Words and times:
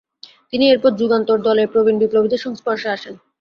তিনি 0.51 0.65
এরপর 0.67 0.91
যুগান্তর 0.99 1.37
দলের 1.47 1.67
প্রবীণ 1.73 1.95
বিপ্লবীদের 2.01 2.43
সংস্পর্শে 2.45 2.87
আসেন। 2.89 3.13